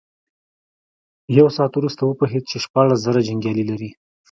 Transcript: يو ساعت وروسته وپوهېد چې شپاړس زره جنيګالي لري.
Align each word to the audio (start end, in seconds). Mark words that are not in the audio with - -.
يو 1.37 1.47
ساعت 1.55 1.73
وروسته 1.75 2.01
وپوهېد 2.05 2.43
چې 2.49 2.57
شپاړس 2.63 2.97
زره 3.05 3.19
جنيګالي 3.27 3.63
لري. 3.71 3.89